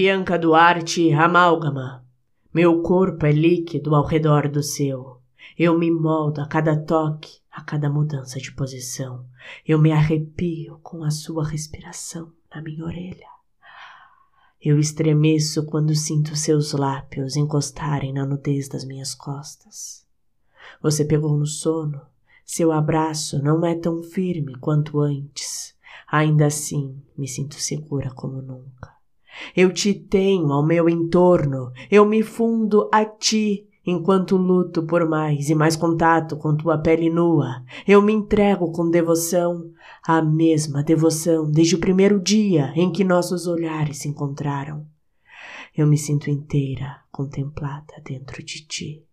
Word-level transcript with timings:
Bianca 0.00 0.38
Duarte, 0.38 1.12
amálgama. 1.12 2.06
Meu 2.54 2.82
corpo 2.82 3.26
é 3.26 3.32
líquido 3.32 3.96
ao 3.96 4.06
redor 4.06 4.48
do 4.48 4.62
seu. 4.62 5.20
Eu 5.58 5.76
me 5.76 5.90
moldo 5.90 6.40
a 6.40 6.46
cada 6.46 6.76
toque, 6.76 7.40
a 7.50 7.64
cada 7.64 7.90
mudança 7.90 8.38
de 8.38 8.52
posição. 8.52 9.26
Eu 9.66 9.76
me 9.76 9.90
arrepio 9.90 10.78
com 10.84 11.02
a 11.02 11.10
sua 11.10 11.44
respiração 11.44 12.32
na 12.54 12.62
minha 12.62 12.84
orelha. 12.84 13.26
Eu 14.62 14.78
estremeço 14.78 15.66
quando 15.66 15.96
sinto 15.96 16.36
seus 16.36 16.70
lábios 16.74 17.34
encostarem 17.34 18.12
na 18.12 18.24
nudez 18.24 18.68
das 18.68 18.84
minhas 18.84 19.16
costas. 19.16 20.06
Você 20.80 21.04
pegou 21.04 21.36
no 21.36 21.44
sono. 21.44 22.00
Seu 22.44 22.70
abraço 22.70 23.42
não 23.42 23.66
é 23.66 23.74
tão 23.74 24.04
firme 24.04 24.54
quanto 24.60 25.00
antes. 25.00 25.74
Ainda 26.06 26.46
assim, 26.46 27.02
me 27.16 27.26
sinto 27.26 27.56
segura 27.56 28.12
como 28.12 28.40
nunca. 28.40 28.97
Eu 29.56 29.72
te 29.72 29.94
tenho 29.94 30.52
ao 30.52 30.64
meu 30.64 30.88
entorno, 30.88 31.72
eu 31.90 32.04
me 32.04 32.22
fundo 32.22 32.88
a 32.92 33.04
ti 33.04 33.68
enquanto 33.90 34.36
luto 34.36 34.82
por 34.82 35.08
mais 35.08 35.48
e 35.48 35.54
mais 35.54 35.74
contato 35.74 36.36
com 36.36 36.54
tua 36.54 36.76
pele 36.76 37.08
nua. 37.08 37.64
Eu 37.86 38.02
me 38.02 38.12
entrego 38.12 38.70
com 38.70 38.90
devoção, 38.90 39.70
a 40.06 40.20
mesma 40.20 40.82
devoção 40.82 41.50
desde 41.50 41.74
o 41.74 41.80
primeiro 41.80 42.20
dia 42.20 42.72
em 42.76 42.92
que 42.92 43.02
nossos 43.02 43.46
olhares 43.46 43.98
se 43.98 44.08
encontraram. 44.08 44.86
Eu 45.74 45.86
me 45.86 45.96
sinto 45.96 46.28
inteira, 46.28 47.00
contemplada 47.10 47.94
dentro 48.04 48.42
de 48.42 48.66
ti. 48.66 49.07